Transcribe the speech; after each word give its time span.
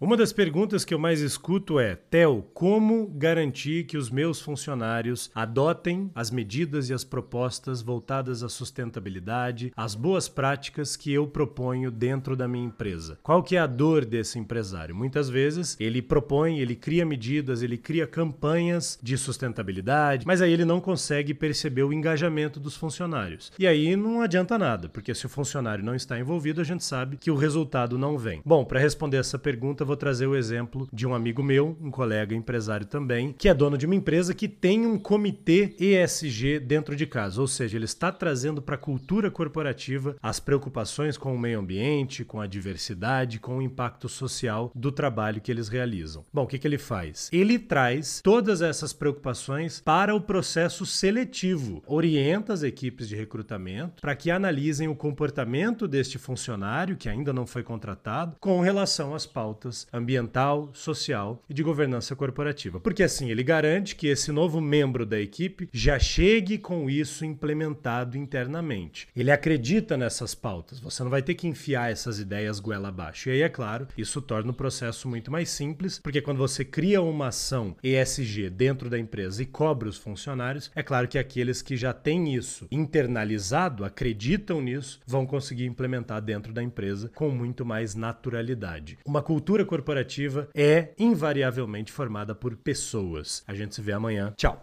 Uma 0.00 0.16
das 0.16 0.32
perguntas 0.32 0.84
que 0.84 0.94
eu 0.94 0.98
mais 0.98 1.20
escuto 1.20 1.80
é: 1.80 1.96
Theo, 1.96 2.46
como 2.54 3.08
garantir 3.08 3.84
que 3.84 3.96
os 3.96 4.10
meus 4.10 4.40
funcionários 4.40 5.28
adotem 5.34 6.08
as 6.14 6.30
medidas 6.30 6.88
e 6.88 6.94
as 6.94 7.02
propostas 7.02 7.82
voltadas 7.82 8.44
à 8.44 8.48
sustentabilidade, 8.48 9.72
às 9.76 9.96
boas 9.96 10.28
práticas 10.28 10.94
que 10.94 11.12
eu 11.12 11.26
proponho 11.26 11.90
dentro 11.90 12.36
da 12.36 12.46
minha 12.46 12.64
empresa? 12.64 13.18
Qual 13.24 13.42
que 13.42 13.56
é 13.56 13.58
a 13.58 13.66
dor 13.66 14.04
desse 14.04 14.38
empresário? 14.38 14.94
Muitas 14.94 15.28
vezes 15.28 15.76
ele 15.80 16.00
propõe, 16.00 16.60
ele 16.60 16.76
cria 16.76 17.04
medidas, 17.04 17.60
ele 17.60 17.76
cria 17.76 18.06
campanhas 18.06 19.00
de 19.02 19.18
sustentabilidade, 19.18 20.24
mas 20.24 20.40
aí 20.40 20.52
ele 20.52 20.64
não 20.64 20.80
consegue 20.80 21.34
perceber 21.34 21.82
o 21.82 21.92
engajamento 21.92 22.60
dos 22.60 22.76
funcionários. 22.76 23.50
E 23.58 23.66
aí 23.66 23.96
não 23.96 24.20
adianta 24.20 24.56
nada, 24.56 24.88
porque 24.88 25.12
se 25.12 25.26
o 25.26 25.28
funcionário 25.28 25.84
não 25.84 25.96
está 25.96 26.20
envolvido, 26.20 26.60
a 26.60 26.64
gente 26.64 26.84
sabe 26.84 27.16
que 27.16 27.32
o 27.32 27.36
resultado 27.36 27.98
não 27.98 28.16
vem. 28.16 28.40
Bom, 28.44 28.64
para 28.64 28.78
responder 28.78 29.16
essa 29.16 29.40
pergunta, 29.40 29.87
vou 29.88 29.96
trazer 29.96 30.26
o 30.26 30.36
exemplo 30.36 30.86
de 30.92 31.06
um 31.06 31.14
amigo 31.14 31.42
meu, 31.42 31.74
um 31.80 31.90
colega 31.90 32.34
empresário 32.34 32.84
também, 32.84 33.32
que 33.32 33.48
é 33.48 33.54
dono 33.54 33.78
de 33.78 33.86
uma 33.86 33.94
empresa 33.94 34.34
que 34.34 34.46
tem 34.46 34.86
um 34.86 34.98
comitê 34.98 35.74
ESG 35.80 36.60
dentro 36.60 36.94
de 36.94 37.06
casa, 37.06 37.40
ou 37.40 37.48
seja, 37.48 37.78
ele 37.78 37.86
está 37.86 38.12
trazendo 38.12 38.60
para 38.60 38.74
a 38.74 38.78
cultura 38.78 39.30
corporativa 39.30 40.14
as 40.22 40.38
preocupações 40.38 41.16
com 41.16 41.34
o 41.34 41.38
meio 41.38 41.58
ambiente, 41.58 42.22
com 42.22 42.38
a 42.38 42.46
diversidade, 42.46 43.40
com 43.40 43.56
o 43.56 43.62
impacto 43.62 44.10
social 44.10 44.70
do 44.74 44.92
trabalho 44.92 45.40
que 45.40 45.50
eles 45.50 45.68
realizam. 45.68 46.22
Bom, 46.30 46.42
o 46.42 46.46
que, 46.46 46.58
que 46.58 46.68
ele 46.68 46.76
faz? 46.76 47.30
Ele 47.32 47.58
traz 47.58 48.20
todas 48.22 48.60
essas 48.60 48.92
preocupações 48.92 49.80
para 49.80 50.14
o 50.14 50.20
processo 50.20 50.84
seletivo, 50.84 51.82
orienta 51.86 52.52
as 52.52 52.62
equipes 52.62 53.08
de 53.08 53.16
recrutamento 53.16 54.02
para 54.02 54.14
que 54.14 54.30
analisem 54.30 54.86
o 54.86 54.94
comportamento 54.94 55.88
deste 55.88 56.18
funcionário 56.18 56.96
que 56.96 57.08
ainda 57.08 57.32
não 57.32 57.46
foi 57.46 57.62
contratado 57.62 58.36
com 58.38 58.60
relação 58.60 59.14
às 59.14 59.24
pautas 59.24 59.77
ambiental, 59.92 60.70
social 60.72 61.42
e 61.48 61.54
de 61.54 61.62
governança 61.62 62.16
corporativa. 62.16 62.80
Porque 62.80 63.02
assim, 63.02 63.30
ele 63.30 63.42
garante 63.42 63.94
que 63.94 64.06
esse 64.08 64.32
novo 64.32 64.60
membro 64.60 65.04
da 65.04 65.20
equipe 65.20 65.68
já 65.72 65.98
chegue 65.98 66.58
com 66.58 66.88
isso 66.88 67.24
implementado 67.24 68.16
internamente. 68.16 69.08
Ele 69.14 69.30
acredita 69.30 69.96
nessas 69.96 70.34
pautas. 70.34 70.80
Você 70.80 71.02
não 71.02 71.10
vai 71.10 71.22
ter 71.22 71.34
que 71.34 71.46
enfiar 71.46 71.90
essas 71.90 72.18
ideias 72.18 72.60
goela 72.60 72.88
abaixo. 72.88 73.28
E 73.28 73.32
aí, 73.32 73.42
é 73.42 73.48
claro, 73.48 73.88
isso 73.96 74.20
torna 74.20 74.50
o 74.50 74.54
processo 74.54 75.08
muito 75.08 75.30
mais 75.30 75.50
simples, 75.50 75.98
porque 75.98 76.20
quando 76.20 76.38
você 76.38 76.64
cria 76.64 77.02
uma 77.02 77.28
ação 77.28 77.76
ESG 77.82 78.50
dentro 78.50 78.88
da 78.90 78.98
empresa 78.98 79.42
e 79.42 79.46
cobra 79.46 79.88
os 79.88 79.96
funcionários, 79.96 80.70
é 80.74 80.82
claro 80.82 81.08
que 81.08 81.18
aqueles 81.18 81.62
que 81.62 81.76
já 81.76 81.92
têm 81.92 82.34
isso 82.34 82.66
internalizado, 82.70 83.84
acreditam 83.84 84.60
nisso, 84.60 85.00
vão 85.06 85.26
conseguir 85.26 85.66
implementar 85.66 86.20
dentro 86.22 86.52
da 86.52 86.62
empresa 86.62 87.10
com 87.14 87.30
muito 87.30 87.64
mais 87.64 87.94
naturalidade. 87.94 88.98
Uma 89.04 89.22
cultura 89.22 89.64
corporativa 89.68 90.48
é 90.54 90.94
invariavelmente 90.98 91.92
formada 91.92 92.34
por 92.34 92.56
pessoas. 92.56 93.44
A 93.46 93.54
gente 93.54 93.74
se 93.74 93.82
vê 93.82 93.92
amanhã. 93.92 94.32
Tchau. 94.36 94.56